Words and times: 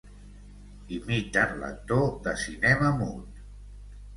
Imiten 0.95 1.53
l'actor 1.65 2.09
de 2.29 2.33
cinema 2.45 2.91
mut. 3.03 3.41